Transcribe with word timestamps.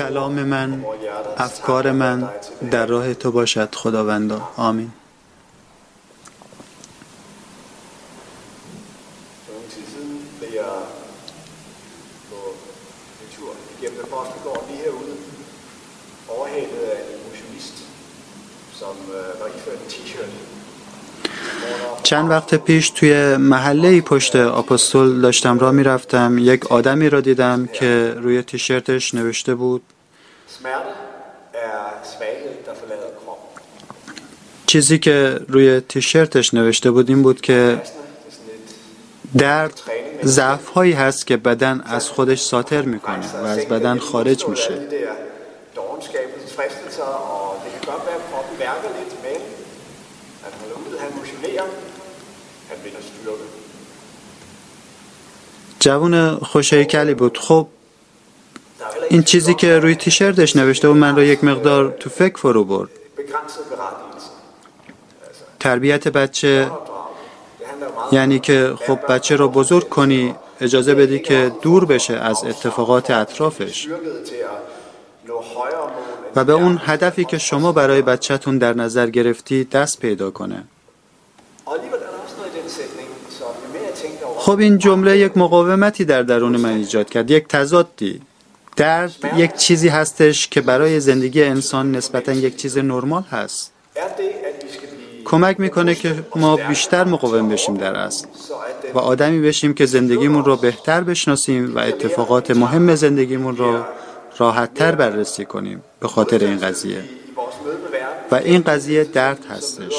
کلام 0.00 0.42
من 0.42 0.84
افکار 1.36 1.92
من 1.92 2.28
در 2.70 2.86
راه 2.86 3.14
تو 3.14 3.32
باشد 3.32 3.74
خداوندا. 3.74 4.48
آمین. 4.56 4.92
چند 22.10 22.30
وقت 22.30 22.54
پیش 22.54 22.90
توی 22.90 23.36
محله 23.36 24.00
پشت 24.00 24.36
آپوستول 24.36 25.20
داشتم 25.20 25.58
را 25.58 25.72
می‌رفتم. 25.72 26.38
یک 26.38 26.72
آدمی 26.72 27.10
را 27.10 27.20
دیدم 27.20 27.66
که 27.72 28.14
روی 28.16 28.42
تیشرتش 28.42 29.14
نوشته 29.14 29.54
بود. 29.54 29.82
چیزی 34.66 34.98
که 34.98 35.40
روی 35.48 35.80
تیشرتش 35.80 36.54
نوشته 36.54 36.90
بود 36.90 37.08
این 37.08 37.22
بود 37.22 37.40
که 37.40 37.82
درد 39.38 39.80
ضعف 40.24 40.68
هایی 40.68 40.92
هست 40.92 41.26
که 41.26 41.36
بدن 41.36 41.80
از 41.84 42.08
خودش 42.08 42.40
ساتر 42.40 42.82
می‌کنه 42.82 43.32
و 43.42 43.46
از 43.46 43.58
بدن 43.58 43.98
خارج 43.98 44.48
میشه. 44.48 44.74
جوون 55.80 56.34
خوشهیکلی 56.34 57.14
بود. 57.14 57.38
خب 57.38 57.66
این 59.10 59.22
چیزی 59.22 59.54
که 59.54 59.78
روی 59.78 59.94
تیشرتش 59.94 60.56
نوشته 60.56 60.88
بود 60.88 60.96
من 60.96 61.16
رو 61.16 61.22
یک 61.22 61.44
مقدار 61.44 61.96
تو 62.00 62.10
فکر 62.10 62.36
فرو 62.36 62.64
برد. 62.64 62.90
تربیت 65.60 66.08
بچه 66.08 66.70
یعنی 68.12 68.38
که 68.38 68.74
خب 68.86 68.98
بچه 69.08 69.36
رو 69.36 69.48
بزرگ 69.48 69.88
کنی 69.88 70.34
اجازه 70.60 70.94
بدی 70.94 71.18
که 71.18 71.52
دور 71.62 71.84
بشه 71.84 72.14
از 72.14 72.44
اتفاقات 72.44 73.10
اطرافش. 73.10 73.88
و 76.36 76.44
به 76.44 76.52
اون 76.52 76.80
هدفی 76.84 77.24
که 77.24 77.38
شما 77.38 77.72
برای 77.72 78.02
بچهتون 78.02 78.58
در 78.58 78.74
نظر 78.74 79.10
گرفتی 79.10 79.64
دست 79.64 80.00
پیدا 80.00 80.30
کنه. 80.30 80.64
خب 84.50 84.58
این 84.58 84.78
جمله 84.78 85.18
یک 85.18 85.36
مقاومتی 85.36 86.04
در 86.04 86.22
درون 86.22 86.56
من 86.56 86.72
ایجاد 86.72 87.10
کرد. 87.10 87.30
یک 87.30 87.48
تضادی. 87.48 88.20
درد 88.76 89.12
یک 89.36 89.54
چیزی 89.54 89.88
هستش 89.88 90.48
که 90.48 90.60
برای 90.60 91.00
زندگی 91.00 91.42
انسان 91.42 91.92
نسبتا 91.92 92.32
یک 92.32 92.56
چیز 92.56 92.78
نرمال 92.78 93.22
هست. 93.22 93.72
کمک 95.24 95.60
می‌کنه 95.60 95.94
که 95.94 96.24
ما 96.36 96.56
بیشتر 96.56 97.04
مقاوم 97.04 97.48
بشیم 97.48 97.76
در 97.76 97.94
اصل 97.96 98.26
و 98.94 98.98
آدمی 98.98 99.40
بشیم 99.40 99.74
که 99.74 99.86
زندگیمون 99.86 100.44
رو 100.44 100.56
بهتر 100.56 101.00
بشناسیم 101.00 101.76
و 101.76 101.78
اتفاقات 101.78 102.50
مهم 102.50 102.94
زندگیمون 102.94 103.56
رو 103.56 103.84
راحتتر 104.38 104.94
بررسی 104.94 105.44
کنیم 105.44 105.82
به 106.00 106.08
خاطر 106.08 106.38
این 106.38 106.58
قضیه. 106.58 107.04
و 108.30 108.34
این 108.34 108.62
قضیه 108.62 109.04
درد 109.04 109.44
هستش. 109.50 109.94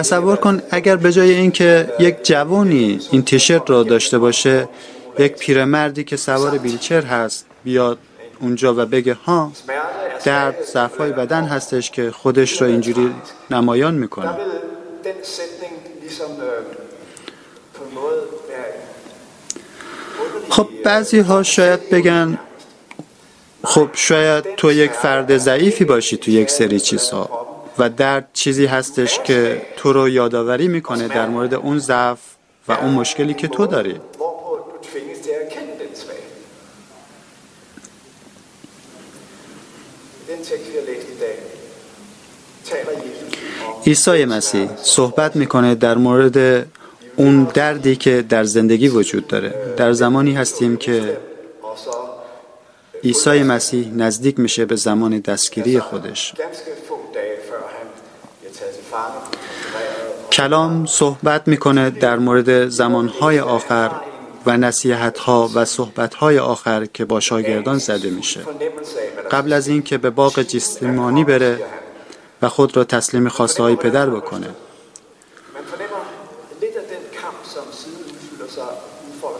تصور 0.00 0.36
کن 0.36 0.62
اگر 0.70 0.96
به 0.96 1.12
جای 1.12 1.30
اینکه 1.30 1.92
یک 1.98 2.16
جوانی 2.22 3.00
این 3.10 3.22
تیشرت 3.22 3.70
را 3.70 3.82
داشته 3.82 4.18
باشه 4.18 4.68
یک 5.18 5.32
پیرمردی 5.32 6.04
که 6.04 6.16
سوار 6.16 6.58
بیلچر 6.58 7.02
هست 7.02 7.46
بیاد 7.64 7.98
اونجا 8.40 8.74
و 8.74 8.86
بگه 8.86 9.14
ها 9.14 9.52
درد 10.24 10.62
ضعفای 10.72 11.12
بدن 11.12 11.44
هستش 11.44 11.90
که 11.90 12.10
خودش 12.10 12.62
را 12.62 12.68
اینجوری 12.68 13.14
نمایان 13.50 13.94
می‌کنه. 13.94 14.36
خب 20.50 20.68
بعضی 20.84 21.20
ها 21.20 21.42
شاید 21.42 21.90
بگن 21.90 22.38
خب 23.64 23.88
شاید 23.92 24.44
تو 24.56 24.72
یک 24.72 24.90
فرد 24.90 25.36
ضعیفی 25.36 25.84
باشی 25.84 26.16
تو 26.16 26.30
یک 26.30 26.50
سری 26.50 26.80
چیزها. 26.80 27.49
و 27.80 27.88
درد 27.88 28.28
چیزی 28.32 28.66
هستش 28.66 29.18
که 29.18 29.62
تو 29.76 29.92
رو 29.92 30.08
یادآوری 30.08 30.68
می‌کنه 30.68 31.08
در 31.08 31.28
مورد 31.28 31.54
اون 31.54 31.78
ضعف 31.78 32.18
و 32.68 32.72
اون 32.72 32.90
مشکلی 32.90 33.34
که 33.34 33.48
تو 33.48 33.66
داری. 33.66 34.00
عیسی 43.86 44.24
مسیح 44.24 44.68
صحبت 44.82 45.36
می‌کنه 45.36 45.74
در 45.74 45.98
مورد 45.98 46.66
اون 47.16 47.44
دردی 47.44 47.96
که 47.96 48.22
در 48.28 48.44
زندگی 48.44 48.88
وجود 48.88 49.26
داره. 49.26 49.74
در 49.76 49.92
زمانی 49.92 50.32
هستیم 50.32 50.76
که 50.76 51.16
عیسی 53.04 53.42
مسیح 53.42 53.92
نزدیک 53.94 54.38
میشه 54.38 54.64
به 54.64 54.76
زمان 54.76 55.18
دستگیری 55.18 55.80
خودش. 55.80 56.34
کلام 60.32 60.86
صحبت 60.86 61.48
می‌کنه 61.48 61.90
در 61.90 62.18
مورد 62.18 62.68
زمانهای 62.68 63.40
آخر 63.40 63.90
و 64.46 64.56
نصیحتها 64.56 65.50
و 65.54 65.64
صحبتهای 65.64 66.38
آخر 66.38 66.86
که 66.86 67.04
با 67.04 67.20
شاگردان 67.20 67.78
زده 67.78 68.10
میشه. 68.10 68.40
قبل 69.30 69.52
از 69.52 69.68
اینکه 69.68 69.98
به 69.98 70.10
باغ 70.10 70.42
جیستمانی 70.42 71.24
بره 71.24 71.60
و 72.42 72.48
خود 72.48 72.76
را 72.76 72.84
تسلیم 72.84 73.28
خواسته 73.28 73.62
های 73.62 73.76
پدر 73.76 74.10
بکنه. 74.10 74.48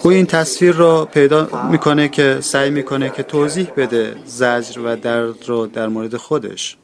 او 0.03 0.11
این 0.11 0.27
تصویر 0.27 0.75
را 0.75 1.05
پیدا 1.05 1.49
می‌کنه 1.71 2.09
که 2.09 2.39
سعی 2.41 2.71
می‌کنه 2.71 3.11
که 3.11 3.23
توضیح 3.23 3.71
بده 3.77 4.17
زجر 4.27 4.81
و 4.81 4.97
درد 4.97 5.49
رو 5.49 5.67
در 5.67 5.89
مورد 5.89 6.17
خودش. 6.17 6.77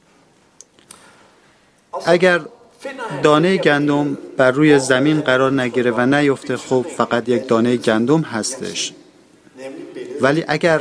اگر 2.07 2.41
دانه 3.23 3.57
گندم 3.57 4.19
بر 4.37 4.51
روی 4.51 4.79
زمین 4.79 5.21
قرار 5.21 5.53
نگیره 5.53 5.91
و 5.91 6.07
نیفته 6.07 6.57
خب 6.57 6.87
فقط 6.97 7.29
یک 7.29 7.49
دانه 7.49 7.77
گندم 7.77 8.21
هستش. 8.21 8.93
ولی 10.21 10.45
اگر 10.49 10.81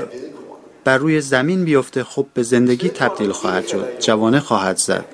بر 0.83 0.97
روی 0.97 1.21
زمین 1.21 1.65
بیفته 1.65 2.03
خب 2.03 2.25
به 2.33 2.43
زندگی 2.43 2.89
تبدیل 2.89 3.31
خواهد 3.31 3.67
شد 3.67 3.99
جوانه 3.99 4.39
خواهد 4.39 4.77
زد. 4.77 5.05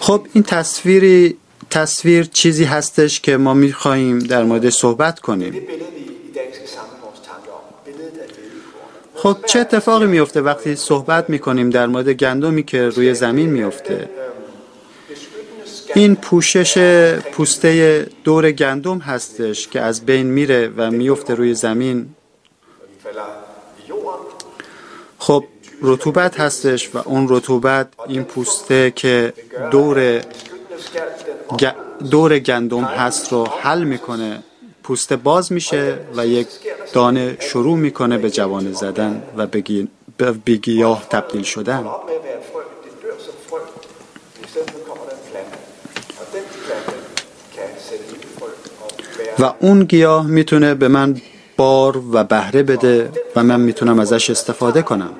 خب 0.00 0.26
این 0.32 0.42
تصویری 0.44 1.36
تصویر 1.70 2.24
چیزی 2.24 2.64
هستش 2.64 3.20
که 3.20 3.36
ما 3.36 3.54
می‌خواهیم 3.54 4.18
در 4.18 4.44
مورد 4.44 4.68
صحبت 4.70 5.20
کنیم. 5.20 5.62
خب 9.14 9.36
چه 9.46 9.58
اتفاقی 9.58 10.06
میفته 10.06 10.40
وقتی 10.40 10.76
صحبت 10.76 11.30
می‌کنیم 11.30 11.70
در 11.70 11.86
مورد 11.86 12.08
گندمی 12.08 12.62
که 12.62 12.88
روی 12.88 13.14
زمین 13.14 13.50
میفته 13.50 14.08
این 15.94 16.16
پوشش 16.16 16.78
پوسته 17.32 18.06
دور 18.24 18.52
گندم 18.52 18.98
هستش 18.98 19.68
که 19.68 19.80
از 19.80 20.06
بین 20.06 20.26
میره 20.26 20.70
و 20.76 20.90
میفته 20.90 21.34
روی 21.34 21.54
زمین. 21.54 22.08
خب 25.18 25.44
رطوبت 25.82 26.40
هستش 26.40 26.94
و 26.94 26.98
اون 26.98 27.26
رطوبت 27.28 27.88
این 28.08 28.24
پوسته 28.24 28.92
که 28.96 29.32
دور 29.70 30.20
دور 32.10 32.38
گندم 32.38 32.84
هست 32.84 33.32
رو 33.32 33.46
حل 33.46 33.82
می‌کنه. 33.82 34.42
پوسته 34.82 35.16
باز 35.16 35.52
میشه 35.52 35.98
و 36.16 36.26
یک 36.26 36.48
دانه 36.92 37.36
شروع 37.40 37.76
می‌کنه 37.76 38.18
به 38.18 38.30
جوانه 38.30 38.72
زدن 38.72 39.22
و 39.36 39.46
به 40.44 40.54
گیاه 40.56 41.08
تبدیل 41.10 41.42
شدن. 41.42 41.84
و 49.38 49.52
اون 49.60 49.84
گیاه 49.84 50.26
می‌تونه 50.26 50.74
به 50.74 50.88
من 50.88 51.20
بار 51.56 52.02
و 52.12 52.24
بهره 52.24 52.62
بده 52.62 53.10
و 53.36 53.42
من 53.42 53.60
می‌تونم 53.60 53.98
ازش 53.98 54.30
استفاده 54.30 54.82
کنم. 54.82 55.12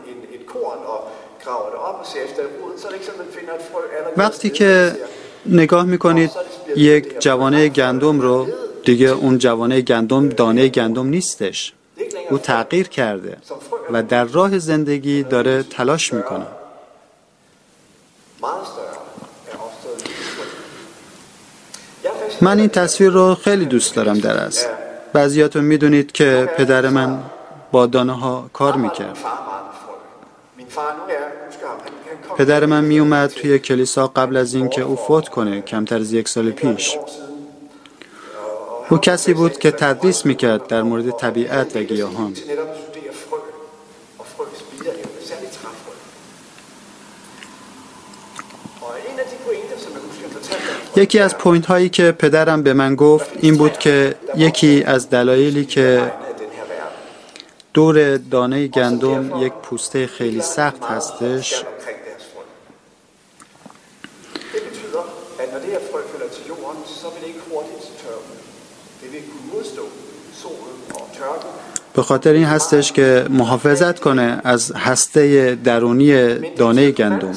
وقتی 4.16 4.50
که 4.50 4.96
نگاه 5.48 5.84
می‌کنید 5.84 6.30
یک 6.76 7.20
جوانه 7.20 7.68
گندم 7.68 8.20
رو 8.20 8.48
دیگه 8.84 9.08
اون 9.08 9.38
جوانه 9.38 9.80
گندم 9.80 10.28
دانه 10.28 10.68
گندم 10.68 11.06
نیستش. 11.06 11.72
او 12.30 12.38
تغییر 12.38 12.88
کرده 12.88 13.36
و 13.92 14.02
در 14.02 14.24
راه 14.24 14.58
زندگی 14.58 15.22
داره 15.22 15.62
تلاش 15.62 16.12
می‌کنه. 16.12 16.46
من 22.40 22.60
این 22.60 22.68
تصویر 22.68 23.10
رو 23.10 23.34
خیلی 23.34 23.64
دوست 23.64 23.94
دارم 23.94 24.18
در 24.18 24.36
است 24.36 24.68
بعضیاتون 25.12 25.64
می‌دونید 25.64 26.12
که 26.12 26.50
پدر 26.56 26.88
من 26.88 27.22
با 27.72 27.86
دانه 27.86 28.12
ها 28.12 28.50
کار 28.52 28.76
می‌کرد. 28.76 29.18
پدر 32.38 32.66
من 32.66 32.84
میومد 32.84 33.30
توی 33.30 33.58
کلیسا 33.58 34.06
قبل 34.06 34.36
از 34.36 34.54
اینکه 34.54 34.82
او 34.82 34.96
فوت 34.96 35.28
کنه 35.28 35.60
کمتر 35.60 35.96
از 35.96 36.12
یک 36.12 36.28
سال 36.28 36.50
پیش. 36.50 36.96
او 38.90 38.98
کسی 38.98 39.34
بود 39.34 39.58
که 39.58 39.70
تدریس 39.70 40.26
می‌کرد 40.26 40.66
در 40.66 40.82
مورد 40.82 41.10
طبیعت 41.10 41.76
و 41.76 41.82
گیاهان. 41.82 42.34
یکی 50.96 51.18
از 51.18 51.38
پوینت 51.38 51.66
هایی 51.66 51.88
که 51.88 52.12
پدرم 52.12 52.62
به 52.62 52.72
من 52.72 52.94
گفت 52.94 53.30
این 53.40 53.56
بود 53.56 53.78
که 53.78 54.14
یکی 54.36 54.82
از 54.86 55.10
دلایلی 55.10 55.64
که 55.64 56.12
دور 57.74 58.16
دانه 58.16 58.66
گندم 58.66 59.42
یک 59.42 59.52
پوسته 59.52 60.06
خیلی 60.06 60.40
سخت 60.40 60.84
هستش 60.84 61.64
به 71.94 72.02
خاطر 72.02 72.32
این 72.32 72.44
هستش 72.44 72.92
که 72.92 73.26
محافظت 73.30 74.00
کنه 74.00 74.40
از 74.44 74.72
هسته 74.72 75.54
درونی 75.64 76.34
دانه 76.34 76.90
گندم 76.90 77.34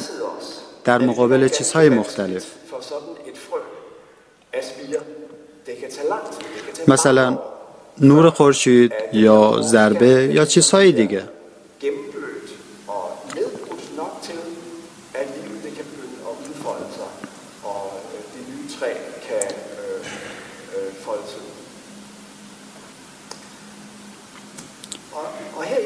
در 0.84 0.98
مقابل 0.98 1.48
چیزهای 1.48 1.90
مختلف. 1.90 2.46
مثلا 6.88 7.40
نور 8.02 8.30
خورشید 8.30 8.94
یا 9.14 9.62
ضربه 9.62 10.30
یا 10.34 10.46
چیزهای 10.46 10.92
دیگه. 10.92 11.24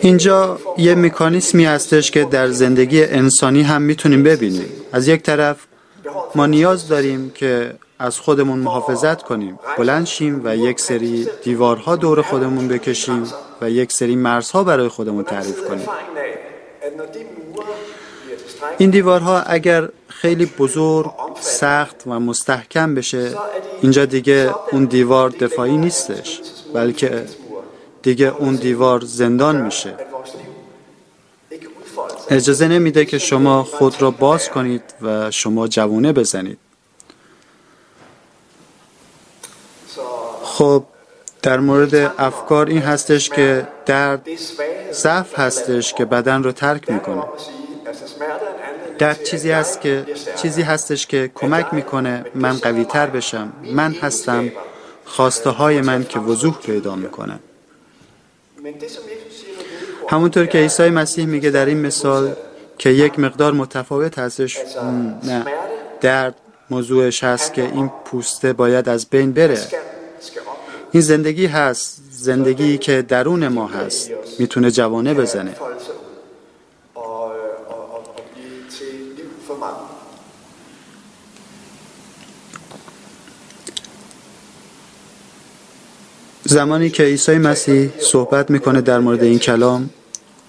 اینجا 0.06 0.60
یه 0.78 0.96
مکانیسمی 0.96 1.66
هستش 1.66 2.12
که 2.12 2.24
در 2.24 2.48
زندگی 2.48 3.04
انسانی 3.04 3.62
هم 3.62 3.82
می‌تونیم 3.82 4.24
ببینیم. 4.24 4.70
از 4.92 5.08
یک 5.08 5.22
طرف 5.22 5.58
ما 6.36 6.46
نیاز 6.46 6.88
داریم 6.88 7.30
که 7.30 7.74
از 8.00 8.20
خودمون 8.20 8.60
محافظت 8.60 9.24
کنیم. 9.24 9.60
بلند 9.78 10.06
شیم 10.06 10.42
و 10.44 10.58
یک 10.58 10.80
سری 10.80 11.28
دیوارها 11.44 11.96
دور 11.96 12.22
خودمون 12.22 12.68
بکشیم 12.68 13.24
و 13.62 13.70
یک 13.70 13.92
سری 13.92 14.16
مرزها 14.16 14.64
برای 14.64 14.88
خودمون 14.88 15.24
تعریف 15.24 15.68
کنیم. 15.68 15.88
این 18.78 18.90
دیوارها 18.90 19.42
اگر 19.42 19.90
خیلی 20.08 20.46
بزرگ 20.46 21.14
سخت 21.42 21.96
و 22.08 22.20
مستحکم 22.20 22.96
بشه 22.96 23.32
اینجا 23.82 24.06
دیگه 24.06 24.50
اون 24.72 24.86
دیوار 24.86 25.30
دفاعی 25.30 25.78
نیستش 25.78 26.42
بلکه 26.74 27.24
دیگه 28.06 28.26
اون 28.26 28.56
دیوار 28.56 29.02
زندان 29.02 29.62
میشه. 29.62 29.94
اجازه 32.30 32.68
نمیده 32.68 33.06
که 33.06 33.18
شما 33.18 33.64
خود 33.64 34.02
را 34.02 34.12
باز 34.12 34.50
کنید 34.50 34.82
و 35.02 35.32
شما 35.32 35.68
جوونه 35.68 36.14
بزنید. 36.14 36.58
خب 40.44 40.84
در 41.42 41.60
مورد 41.60 41.96
افکار 42.18 42.66
این 42.66 42.82
هستش 42.82 43.30
که 43.30 43.68
درد 43.86 44.28
ضعف 44.92 45.40
هستش 45.40 45.94
که 45.94 46.06
بدن 46.06 46.44
رو 46.44 46.52
ترک 46.52 46.92
می‌کنه. 46.92 47.24
درد 48.98 49.24
چیزی 49.24 49.52
هست 49.52 49.82
که 49.82 50.06
چیزی 50.36 50.62
هستش 50.62 51.08
که 51.08 51.32
کمک 51.36 51.74
می‌کنه 51.74 52.26
من 52.36 52.58
قوی 52.58 52.86
تر 52.86 53.08
بشم. 53.08 53.54
من 53.74 53.92
هستم 53.92 54.52
خواسته 55.06 55.50
های 55.50 55.82
من 55.82 56.04
که 56.04 56.20
وضوح 56.20 56.58
پیدا 56.60 56.96
می‌کنه 56.96 57.40
همونطور 60.10 60.46
که 60.46 60.58
عیسی 60.58 60.90
مسیح 60.90 61.26
میگه 61.26 61.50
در 61.50 61.66
این 61.66 61.78
مثال 61.78 62.34
که 62.78 62.90
یک 62.90 63.20
مقدار 63.20 63.54
متفاوت 63.54 64.20
هستش 64.20 64.58
نه 65.24 65.46
درد 66.02 66.36
موضوعش 66.70 67.24
هست 67.24 67.54
که 67.54 67.62
این 67.62 67.92
پوسته 68.06 68.54
باید 68.54 68.90
از 68.90 69.06
بین 69.06 69.32
بره. 69.34 69.60
این 70.92 71.02
زندگی 71.02 71.46
هست 71.46 72.02
زندگی 72.12 72.78
که 72.78 73.02
درون 73.02 73.48
ما 73.48 73.68
هست 73.68 74.12
می‌تونه 74.40 74.72
جوانه 74.72 75.14
بزنه. 75.14 75.56
زمانی 86.56 86.90
که 86.90 87.04
عیسی 87.04 87.38
مسیح 87.38 87.90
صحبت 88.00 88.50
می‌کنه 88.50 88.82
در 88.82 89.00
مورد 89.00 89.24
این 89.24 89.40
کلام 89.40 89.90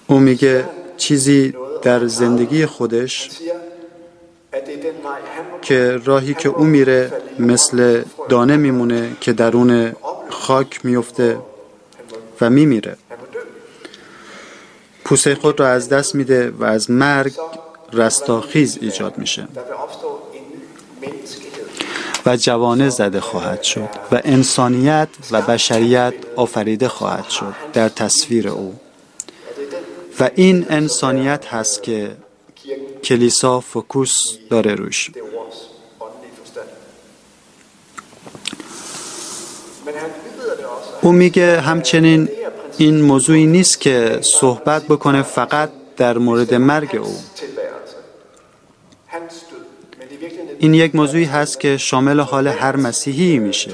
او 0.07 0.19
میگه 0.19 0.65
چیزی 0.97 1.53
در 1.81 2.07
زندگی 2.07 2.65
خودش 2.65 3.29
که 5.61 5.99
راهی 6.05 6.33
که 6.33 6.49
او 6.49 6.63
میره 6.63 7.11
مثل 7.39 8.03
دانه 8.29 8.57
میمونه 8.57 9.11
که 9.21 9.33
درون 9.33 9.91
خاک 10.29 10.85
میفته 10.85 11.37
و 12.41 12.49
میمیره. 12.49 12.97
پوسه 15.05 15.35
خود 15.35 15.59
را 15.59 15.67
از 15.67 15.89
دست 15.89 16.15
میده 16.15 16.49
و 16.49 16.63
از 16.63 16.91
مرگ 16.91 17.33
رستاخیز 17.93 18.77
ایجاد 18.81 19.17
میشه. 19.17 19.47
و 22.27 22.37
جوانه 22.37 22.89
زده 22.89 23.21
خواهد 23.21 23.63
شد 23.63 23.89
و 24.11 24.21
انسانیت 24.23 25.09
و 25.31 25.41
بشریت 25.41 26.13
آفریده 26.35 26.87
خواهد 26.87 27.29
شد 27.29 27.55
در 27.73 27.89
تصویر 27.89 28.49
او. 28.49 28.75
و 30.19 30.29
این 30.35 30.65
انسانیت 30.69 31.45
هست 31.45 31.83
که 31.83 32.17
کلیسا 33.03 33.59
فکوس 33.59 34.37
داره 34.49 34.75
روش. 34.75 35.11
او 41.01 41.11
میگه 41.11 41.61
همچنین 41.61 42.29
این 42.77 43.01
موضوعی 43.01 43.45
نیست 43.45 43.81
که 43.81 44.19
صحبت 44.21 44.83
بکنه 44.83 45.21
فقط 45.21 45.69
در 45.97 46.17
مورد 46.17 46.53
مرگ 46.53 46.95
او. 46.95 47.15
این 50.59 50.73
یک 50.73 50.95
موضوعی 50.95 51.23
هست 51.23 51.59
که 51.59 51.77
شامل 51.77 52.19
حال 52.19 52.47
هر 52.47 52.75
مسیحی 52.75 53.39
میشه. 53.39 53.71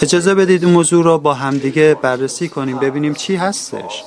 اجازه 0.00 0.34
بدید 0.34 0.64
این 0.64 0.72
موضوع 0.72 1.04
را 1.04 1.18
با 1.18 1.34
همدیگه 1.34 1.94
بررسی 1.94 2.48
کنیم 2.48 2.78
ببینیم 2.78 3.14
چی 3.14 3.36
هستش. 3.36 4.04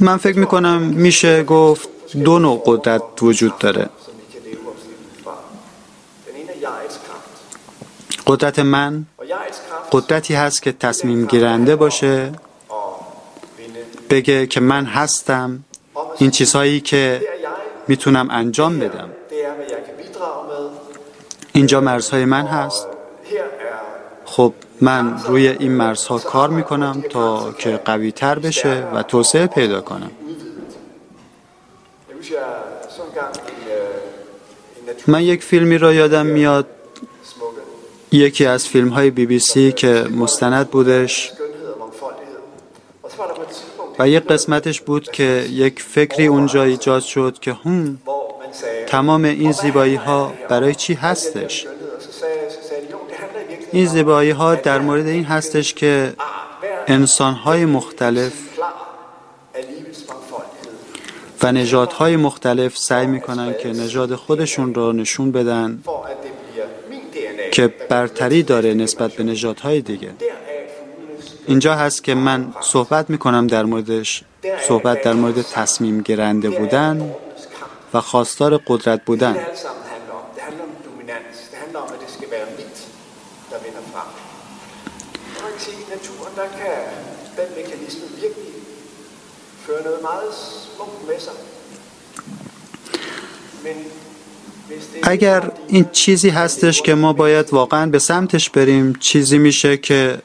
من 0.00 0.16
فکر 0.16 0.38
می‌کنم 0.38 0.82
میشه 0.82 1.42
گفت 1.42 1.88
دو 2.24 2.38
نوع 2.38 2.62
قدرت 2.66 3.02
وجود 3.22 3.58
داره. 3.58 3.88
قدرت 8.26 8.58
من 8.58 9.06
قدرتی 9.92 10.34
هست 10.34 10.62
که 10.62 10.72
تصمیم 10.72 11.26
گیرنده 11.26 11.76
باشه 11.76 12.32
بگه 14.10 14.46
که 14.46 14.60
من 14.60 14.84
هستم 14.84 15.64
این 16.18 16.30
چیزهایی 16.30 16.80
که 16.80 17.22
می‌تونم 17.88 18.28
انجام 18.30 18.78
بدم. 18.78 19.10
اینجا 21.52 21.80
مرزهای 21.80 22.24
من 22.24 22.46
هست. 22.46 22.86
خب 24.24 24.52
من 24.80 25.22
روی 25.26 25.48
این 25.48 25.72
مرزها 25.72 26.18
کار 26.18 26.50
می‌کنم 26.50 27.04
تا 27.10 27.52
که 27.52 27.76
قوی 27.84 28.12
تر 28.12 28.38
بشه 28.38 28.86
و 28.94 29.02
توسعه 29.02 29.46
پیدا 29.46 29.80
کنم. 29.80 30.10
من 35.06 35.22
یک 35.22 35.42
فیلمی 35.44 35.78
را 35.78 35.92
یادم 35.92 36.26
میاد. 36.26 36.66
یکی 38.12 38.46
از 38.46 38.66
فیلم 38.66 38.88
های 38.88 39.10
بی 39.10 39.26
بی 39.26 39.38
سی 39.38 39.72
که 39.72 39.88
مستند 39.88 40.70
بودش 40.70 41.32
و 43.98 44.08
یک 44.08 44.24
قسمتش 44.24 44.80
بود 44.80 45.10
که 45.10 45.46
یک 45.50 45.82
فکری 45.82 46.26
اونجا 46.26 46.62
ایجاد 46.62 47.02
شد 47.02 47.38
که 47.38 47.52
هم 47.52 47.98
تمام 48.86 49.24
این 49.24 49.52
زیبایی 49.52 49.94
ها 49.94 50.32
برای 50.48 50.74
چی 50.74 50.94
هستش؟ 50.94 51.66
این 53.72 53.86
زیبایی 53.86 54.30
ها 54.30 54.54
در 54.54 54.78
مورد 54.78 55.06
این 55.06 55.24
هستش 55.24 55.74
که 55.74 56.12
انسان 56.86 57.34
های 57.34 57.64
مختلف 57.64 58.32
و 61.42 61.52
نژادهای 61.52 62.14
های 62.14 62.16
مختلف 62.16 62.78
سعی 62.78 63.06
می‌کنن 63.06 63.54
که 63.62 63.68
نژاد 63.68 64.14
خودشون 64.14 64.74
را 64.74 64.92
نشون 64.92 65.32
بدن. 65.32 65.82
که 67.52 67.66
برتری 67.68 68.42
داره 68.42 68.74
نسبت 68.74 69.12
به 69.12 69.24
نژادهای 69.24 69.80
دیگه. 69.80 70.10
اینجا 71.46 71.74
هست 71.74 72.04
که 72.04 72.14
من 72.14 72.54
صحبت 72.60 73.10
می‌کنم 73.10 73.46
در 73.46 73.64
موردش 73.64 74.22
صحبت 74.68 75.02
در 75.02 75.12
مورد 75.12 75.42
تصمیم 75.42 76.00
گرنده 76.00 76.50
بودن 76.50 77.14
و 77.94 78.00
خواستار 78.00 78.60
قدرت 78.66 79.04
بودن. 79.04 79.36
اگر 95.02 95.50
این 95.68 95.88
چیزی 95.92 96.28
هستش 96.28 96.82
که 96.82 96.94
ما 96.94 97.12
باید 97.12 97.52
واقعا 97.52 97.90
به 97.90 97.98
سمتش 97.98 98.50
بریم 98.50 98.92
چیزی 99.00 99.38
میشه 99.38 99.76
که 99.76 100.18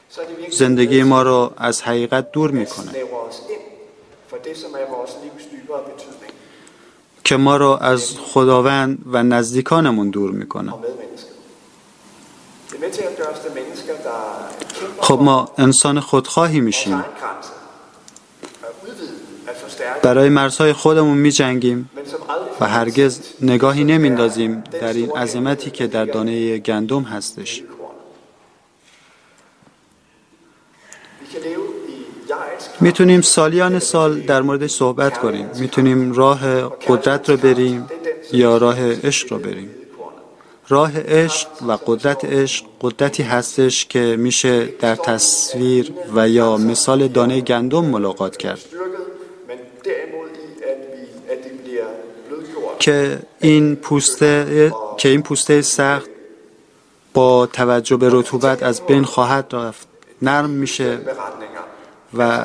زندگی 0.50 1.02
ما 1.02 1.22
رو 1.22 1.52
از 1.56 1.82
حقیقت 1.82 2.32
دور 2.32 2.50
می‌کنه. 2.50 2.92
که 7.24 7.36
ما 7.36 7.56
رو 7.56 7.78
از 7.80 8.16
خداوند 8.18 8.98
و 9.06 9.22
نزدیکانمون 9.22 10.10
دور 10.10 10.30
می‌کنه. 10.30 10.72
خب 14.98 15.18
ما 15.22 15.50
انسان 15.58 16.00
خودخواهی 16.00 16.60
میشیم. 16.60 17.04
برای 20.02 20.28
مرزهای 20.28 20.72
خودمون 20.72 21.18
می 21.18 21.30
جنگیم 21.30 21.90
و 22.60 22.66
هرگز 22.68 23.20
نگاهی 23.42 23.84
نمیندازیم 23.84 24.64
در 24.80 24.92
این 24.92 25.10
عظمتی 25.10 25.70
که 25.70 25.86
در 25.86 26.04
دانه 26.04 26.58
گندم 26.58 27.02
هستش. 27.02 27.62
می‌تونیم 32.80 33.20
سالیان 33.20 33.78
سال 33.78 34.20
در 34.20 34.42
موردش 34.42 34.70
صحبت 34.70 35.18
کنیم. 35.18 35.46
می‌تونیم 35.58 36.12
راه 36.12 36.40
قدرت 36.68 37.30
رو 37.30 37.36
بریم 37.36 37.86
یا 38.32 38.56
راه 38.56 39.06
عشق 39.06 39.32
رو 39.32 39.38
بریم. 39.38 39.70
راه 40.68 40.92
عشق 41.00 41.48
و 41.68 41.72
قدرت 41.86 42.24
عشق 42.24 42.64
قدرتی 42.80 43.22
هستش 43.22 43.86
که 43.86 44.16
میشه 44.18 44.66
در 44.66 44.96
تصویر 44.96 45.92
و 46.14 46.28
یا 46.28 46.56
مثال 46.56 47.08
دانه 47.08 47.40
گندم 47.40 47.84
ملاقات 47.84 48.36
کرد. 48.36 48.60
که 52.82 53.18
این 53.40 53.76
پوسته 53.76 54.72
که 54.96 55.08
این 55.08 55.22
پوسته 55.22 55.62
سخت 55.62 56.10
با 57.14 57.46
توجه 57.46 57.96
به 57.96 58.08
رطوبت 58.12 58.62
از 58.62 58.80
بین 58.80 59.04
خواهد 59.04 59.46
رفت. 59.52 59.88
نرم 60.22 60.50
میشه 60.50 60.98
و 62.18 62.44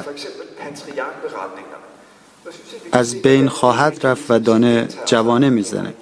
از 2.92 3.22
بین 3.22 3.48
خواهد 3.50 4.06
رفت 4.06 4.32
و 4.32 4.40
دانه 4.40 4.88
جوانه 5.06 5.50
می‌زنه. 5.50 5.94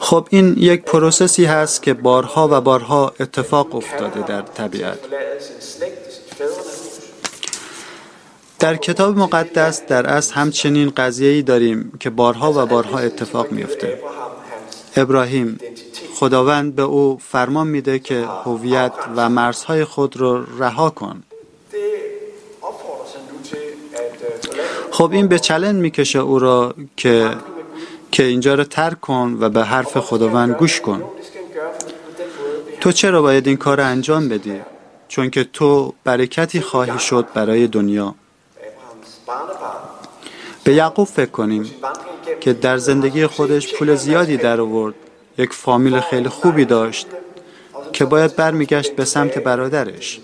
خب 0.00 0.26
این 0.30 0.54
یک 0.58 0.82
پروسسی 0.82 1.44
هست 1.44 1.82
که 1.82 1.94
بارها 1.94 2.48
و 2.50 2.60
بارها 2.60 3.14
اتفاق 3.20 3.74
افتاده 3.74 4.22
در 4.22 4.42
طبیعت. 4.42 4.98
در 8.62 8.76
کتاب 8.76 9.18
مقدس 9.18 9.86
در 9.86 10.06
اصل 10.06 10.34
همچنین 10.34 10.92
ای 11.20 11.42
داریم 11.42 11.92
که 12.00 12.10
بارها 12.10 12.52
و 12.52 12.66
بارها 12.66 12.98
اتفاق 12.98 13.52
میفته 13.52 14.00
ابراهیم 14.96 15.58
خداوند 16.14 16.74
به 16.74 16.82
او 16.82 17.18
فرمان 17.28 17.66
میده 17.66 17.98
که 17.98 18.24
هویت 18.44 18.92
و 19.16 19.28
مرزهای 19.28 19.84
خود 19.84 20.16
را 20.16 20.44
رها 20.58 20.90
کن. 20.90 21.22
خب 24.90 25.10
این 25.12 25.28
به 25.28 25.38
چلن 25.38 25.76
می‌کشه 25.76 26.18
او 26.18 26.38
را 26.38 26.74
که 26.96 27.30
که 28.12 28.22
اینجا 28.22 28.54
را 28.54 28.64
ترک 28.64 29.00
کن 29.00 29.36
و 29.40 29.48
به 29.48 29.64
حرف 29.64 29.98
خداوند 29.98 30.54
گوش 30.54 30.80
کن. 30.80 31.04
تو 32.80 32.92
چرا 32.92 33.22
باید 33.22 33.46
این 33.46 33.56
کار 33.56 33.80
انجام 33.80 34.28
بدی؟ 34.28 34.60
چون 35.08 35.30
که 35.30 35.44
تو 35.44 35.94
برکتی 36.04 36.60
خواهی 36.60 36.98
شد 36.98 37.26
برای 37.34 37.66
دنیا. 37.66 38.14
به 40.64 40.74
یعقوب 40.74 41.06
فکر 41.06 41.30
کنیم 41.30 41.70
که 42.40 42.52
در 42.52 42.78
زندگی 42.78 43.26
خودش 43.26 43.74
پول 43.74 43.94
زیادی 43.94 44.36
در 44.36 44.60
آورد. 44.60 44.94
یک 45.38 45.52
فامیل 45.52 46.00
خیلی 46.00 46.28
خوبی 46.28 46.64
داشت 46.64 47.06
که 47.92 48.04
باید 48.04 48.36
برمیگشت 48.36 48.96
به 48.96 49.04
سمت 49.04 49.38
برادرش. 49.38 50.20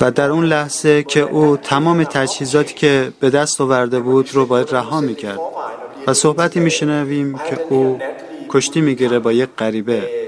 و 0.00 0.10
در 0.10 0.30
اون 0.30 0.44
لحظه 0.44 1.02
که 1.02 1.20
او 1.20 1.56
تمام 1.56 2.04
تجهیزاتی 2.04 2.74
که 2.74 3.12
به 3.20 3.30
دست 3.30 3.60
آورده 3.60 4.00
بود 4.00 4.34
رو 4.34 4.46
باید 4.46 4.74
رها 4.74 5.00
می‌کرد. 5.00 5.40
و 6.06 6.14
صحبتی 6.14 6.60
میشنویم 6.60 7.38
که 7.38 7.60
او 7.68 7.98
کشتی 8.48 8.80
می‌گیره 8.80 9.18
با 9.18 9.32
یک 9.32 9.48
غریبه. 9.58 10.23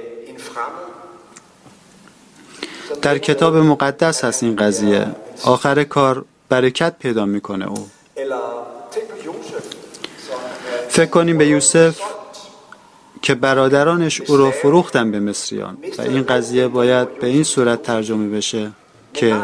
در 3.07 3.19
کتاب 3.19 3.57
مقدس 3.57 4.25
هست 4.25 4.43
این 4.43 4.57
قضیه. 4.57 5.07
آخر 5.45 5.85
کار 5.85 6.25
برکت 6.49 6.95
پیدا 6.99 7.25
می‌کنه 7.27 7.69
او. 7.69 7.87
فکر 10.89 11.11
کنیم 11.11 11.39
به 11.39 11.47
یوسف 11.47 12.01
که 13.23 13.35
برادرانش 13.35 14.21
او 14.21 14.37
را 14.37 14.51
فروختن 14.51 15.11
به 15.11 15.21
مصریان. 15.21 15.79
و 15.99 16.03
این 16.03 16.23
قضیه 16.23 16.69
باید 16.69 17.19
به 17.19 17.27
این 17.27 17.45
صورت 17.45 17.83
ترجمه 17.83 18.37
بشه 18.37 18.71
که 19.15 19.37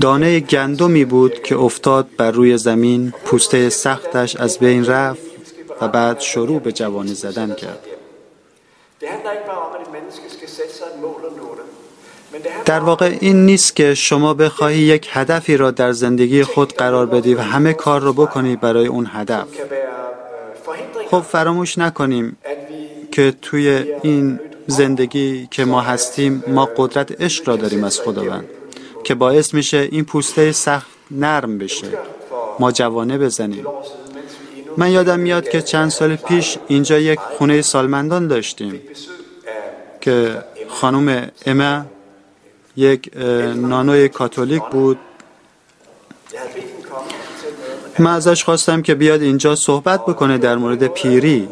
دانه 0.00 0.40
گندمی 0.40 1.04
بود 1.04 1.42
که 1.42 1.56
افتاد 1.56 2.06
بر 2.16 2.30
روی 2.30 2.58
زمین 2.58 3.12
پوسته 3.24 3.70
سختش 3.70 4.36
از 4.36 4.58
بین 4.58 4.84
رفت 4.86 5.22
و 5.80 5.88
بعد 5.88 6.20
شروع 6.20 6.60
به 6.60 6.72
جوانی 6.72 7.14
زدن 7.14 7.54
کرد. 7.54 7.87
در 12.64 12.80
واقع 12.80 13.16
این 13.20 13.46
نیست 13.46 13.76
که 13.76 13.94
شما 13.94 14.34
بخواهی 14.34 14.78
یک 14.78 15.08
هدفی 15.12 15.56
را 15.56 15.70
در 15.70 15.92
زندگی 15.92 16.44
خود 16.44 16.72
قرار 16.72 17.06
بدی 17.06 17.34
و 17.34 17.40
همه 17.40 17.72
کار 17.72 18.00
را 18.00 18.12
بکنی 18.12 18.56
برای 18.56 18.86
اون 18.86 19.08
هدف. 19.12 19.46
خب 21.10 21.20
فراموش 21.20 21.78
نکنیم 21.78 22.36
که 23.12 23.34
توی 23.42 23.84
این 24.02 24.40
زندگی 24.66 25.48
که 25.50 25.64
ما 25.64 25.80
هستیم 25.80 26.44
ما 26.46 26.68
قدرت 26.76 27.22
عشق 27.22 27.48
را 27.48 27.56
داریم 27.56 27.84
از 27.84 28.00
خداوند 28.00 28.44
که 29.04 29.14
باعث 29.14 29.54
میشه 29.54 29.88
این 29.92 30.04
پوسته 30.04 30.52
سخت 30.52 30.86
نرم 31.10 31.58
بشه 31.58 31.88
ما 32.58 32.72
جوانه 32.72 33.18
بزنیم. 33.18 33.66
من 34.76 34.90
یادم 34.90 35.20
میاد 35.20 35.48
که 35.48 35.62
چند 35.62 35.90
سال 35.90 36.16
پیش 36.16 36.58
اینجا 36.68 36.98
یک 36.98 37.18
خونه 37.18 37.62
سالمندان 37.62 38.28
داشتیم 38.28 38.80
که 40.00 40.44
خانم 40.68 41.30
اما 41.46 41.84
یک 42.76 43.10
نانوی 43.56 44.08
کاتولیک 44.08 44.62
بود. 44.62 44.98
من 47.98 48.14
ازش 48.14 48.44
خواستم 48.44 48.82
که 48.82 48.94
بیاد 48.94 49.22
اینجا 49.22 49.56
صحبت 49.56 50.06
بکنه 50.06 50.38
در 50.38 50.56
مورد 50.56 50.86
پیری. 50.86 51.48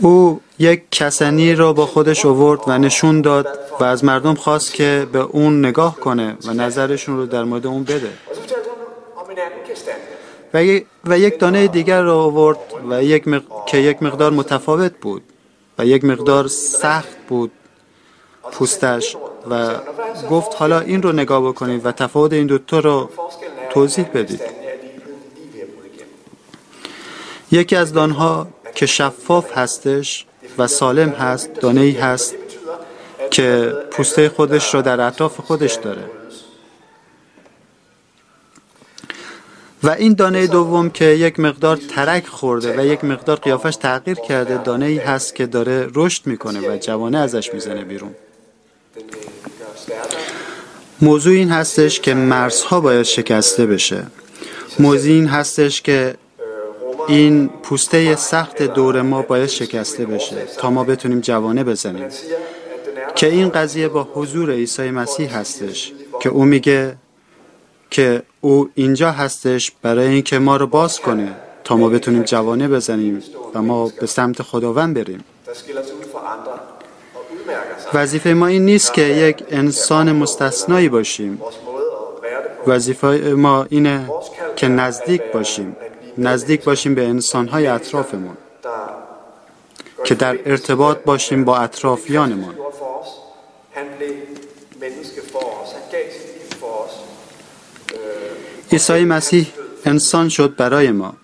او 0.00 0.40
یک 0.58 0.82
کسنی 0.90 1.54
را 1.54 1.72
با 1.72 1.86
خودش 1.86 2.26
آورد 2.26 2.60
و 2.66 2.78
نشون 2.78 3.20
داد 3.20 3.58
و 3.80 3.84
از 3.84 4.04
مردم 4.04 4.34
خواست 4.34 4.74
که 4.74 5.06
به 5.12 5.18
اون 5.18 5.66
نگاه 5.66 5.96
کنه 5.96 6.36
و 6.46 6.52
نظرشون 6.52 7.16
رو 7.16 7.26
در 7.26 7.44
مورد 7.44 7.66
اون 7.66 7.84
بده. 7.84 8.10
و 11.04 11.18
یک 11.18 11.38
دانه 11.38 11.66
دیگر 11.66 12.02
را 12.02 12.22
آورد 12.22 12.58
و 12.90 13.02
یک 13.02 13.24
که 13.66 13.78
یک 13.78 14.02
مقدار 14.02 14.32
متفاوت 14.32 14.92
بود 15.00 15.22
و 15.78 15.86
یک 15.86 16.04
مقدار 16.04 16.48
سخت 16.48 17.16
بود 17.28 17.50
پوستش 18.52 19.16
و 19.50 19.74
گفت 20.30 20.54
حالا 20.56 20.80
این 20.80 21.02
رو 21.02 21.12
نگاه 21.12 21.48
بکنید 21.48 21.86
و 21.86 21.92
تفاوت 21.92 22.32
این 22.32 22.46
دوتا 22.46 22.78
رو 22.78 23.10
توضیح 23.70 24.04
بدید. 24.14 24.40
یکی 27.50 27.76
از 27.76 27.92
دانها 27.92 28.46
که 28.74 28.86
شفاف 28.86 29.58
هستش 29.58 30.26
و 30.58 30.66
سالم 30.66 31.08
هست 31.08 31.54
دانه 31.54 31.80
ای 31.80 31.92
هست 31.92 32.34
که 33.30 33.72
پوسته 33.90 34.28
خودش 34.28 34.74
رو 34.74 34.82
در 34.82 35.00
اطراف 35.00 35.40
خودش 35.40 35.74
داره. 35.74 36.04
و 39.82 39.90
این 39.90 40.14
دانه 40.14 40.46
دوم 40.46 40.90
که 40.90 41.04
یک 41.04 41.40
مقدار 41.40 41.76
ترک 41.76 42.26
خورده 42.26 42.80
و 42.80 42.86
یک 42.86 43.04
مقدار 43.04 43.36
قیافش 43.36 43.76
تغییر 43.76 44.16
کرده 44.16 44.62
دانه 44.62 44.86
ای 44.86 44.98
هست 44.98 45.34
که 45.34 45.46
داره 45.46 45.88
رشد 45.94 46.26
می‌کنه 46.26 46.70
و 46.70 46.76
جوانه 46.76 47.18
ازش 47.18 47.54
می‌زنه 47.54 47.84
بیرون. 47.84 48.14
موضوع 51.00 51.34
این 51.34 51.50
هستش 51.50 52.00
که 52.00 52.14
مرزها 52.14 52.80
باید 52.80 53.02
شکسته 53.02 53.66
بشه. 53.66 54.06
موضوع 54.78 55.12
این 55.12 55.26
هستش 55.26 55.82
که 55.82 56.14
این 57.08 57.48
پوسته 57.48 58.16
سخت 58.16 58.62
دور 58.62 59.02
ما 59.02 59.22
باید 59.22 59.46
شکسته 59.46 60.06
بشه 60.06 60.36
تا 60.58 60.70
ما 60.70 60.84
بتونیم 60.84 61.20
جوانه 61.20 61.64
بزنیم. 61.64 62.08
که 63.14 63.26
این 63.26 63.48
قضیه 63.48 63.88
با 63.88 64.08
حضور 64.14 64.50
عیسی 64.50 64.90
مسیح 64.90 65.38
هستش 65.38 65.92
که 66.20 66.28
او 66.28 66.44
میگه 66.44 66.96
که 67.90 68.22
او 68.40 68.70
اینجا 68.74 69.10
هستش 69.10 69.72
برای 69.82 70.06
اینکه 70.06 70.38
ما 70.38 70.56
رو 70.56 70.66
باز 70.66 71.00
کنه 71.00 71.36
تا 71.64 71.76
ما 71.76 71.88
بتونیم 71.88 72.22
جوانه 72.22 72.68
بزنیم 72.68 73.22
و 73.54 73.62
ما 73.62 73.88
به 74.00 74.06
سمت 74.06 74.42
خداوند 74.42 74.94
بریم. 74.94 75.24
وظیفه 77.94 78.30
ما 78.30 78.46
این 78.46 78.64
نیست 78.64 78.92
که 78.92 79.02
یک 79.02 79.44
انسان 79.50 80.12
مستثنایی 80.12 80.88
باشیم. 80.88 81.40
وظیفه 82.66 83.34
ما 83.36 83.66
اینه 83.70 84.10
که 84.56 84.68
نزدیک 84.68 85.22
باشیم. 85.32 85.76
نزدیک 86.18 86.64
باشیم 86.64 86.94
به 86.94 87.08
انسانهای 87.08 87.66
اطرافمون 87.66 88.36
که 90.04 90.14
در 90.14 90.38
ارتباط 90.46 90.98
باشیم 90.98 91.44
با 91.44 91.58
اطرافیانمون. 91.58 92.54
عیسی 98.72 99.04
مسیح 99.04 99.46
انسان 99.84 100.28
شد 100.28 100.56
برای 100.56 100.90
ما. 100.90 101.14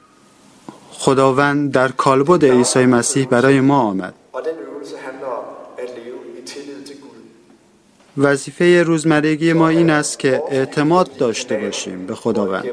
خداوند 0.91 1.73
در 1.73 1.89
کالبد 1.89 2.45
عیسی 2.45 2.87
مسیح 2.87 3.27
برای 3.27 3.61
ما 3.61 3.81
آمد. 3.81 4.15
وظیفه 8.19 8.83
روزمرگی 8.83 9.53
ما 9.53 9.69
این 9.69 9.91
است 9.91 10.19
که 10.19 10.43
اعتماد 10.51 11.17
داشته 11.17 11.57
باشیم 11.57 12.07
به 12.07 12.15
خداوند. 12.15 12.65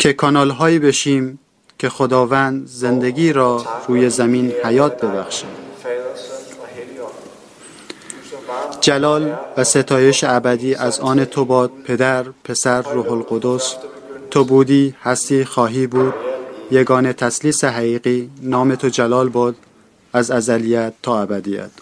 که 0.00 0.12
کانال 0.12 0.50
هایی 0.50 0.78
بشیم 0.78 1.38
که 1.78 1.88
خداوند 1.88 2.66
زندگی 2.66 3.32
را 3.32 3.64
روی 3.88 4.10
زمین 4.10 4.52
حیات 4.64 5.04
ببخشه. 5.04 5.46
جلال 8.80 9.32
و 9.56 9.64
ستایش 9.64 10.24
ابدی 10.24 10.74
از 10.74 11.00
آن 11.00 11.24
تو 11.24 11.44
باد 11.44 11.70
پدر 11.84 12.24
پسر 12.44 12.82
روح 12.82 13.12
القدس 13.12 13.76
تو 14.30 14.44
بودی 14.44 14.94
هستی 15.02 15.44
خواهی 15.44 15.86
بود 15.86 16.14
یگان 16.70 17.12
تسلیس 17.12 17.64
حقیقی 17.64 18.30
نام 18.42 18.74
تو 18.74 18.88
جلال 18.88 19.28
بود 19.28 19.56
از 20.12 20.30
ازلیت 20.30 20.92
تا 21.02 21.22
ابدیت. 21.22 21.70